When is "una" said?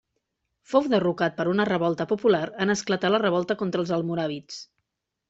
1.51-1.67